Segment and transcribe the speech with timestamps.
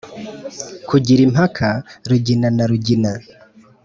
[0.89, 1.69] kugira impaka
[2.09, 3.11] rugina na rugina